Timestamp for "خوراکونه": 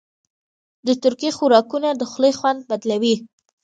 1.37-1.89